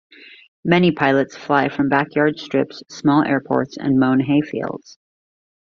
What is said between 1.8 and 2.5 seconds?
back yard